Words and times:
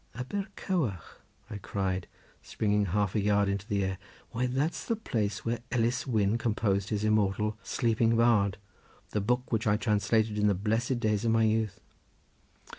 "Aber 0.15 0.47
Cywarch!" 0.57 1.19
I 1.47 1.59
cried, 1.59 2.07
springing 2.41 2.85
half 2.87 3.13
a 3.13 3.19
yard 3.21 3.47
into 3.47 3.67
the 3.67 3.83
air. 3.83 3.97
"Why 4.31 4.47
that's 4.47 4.83
the 4.83 4.95
place 4.95 5.45
where 5.45 5.59
Ellis 5.71 6.07
Wynn 6.07 6.39
composed 6.39 6.89
his 6.89 7.03
immortal 7.03 7.55
Sleeping 7.61 8.17
Bard, 8.17 8.57
the 9.11 9.21
book 9.21 9.51
which 9.51 9.67
I 9.67 9.77
translated 9.77 10.39
in 10.39 10.47
the 10.47 10.55
blessed 10.55 10.99
days 10.99 11.23
of 11.23 11.29
my 11.29 11.43
youth. 11.43 11.79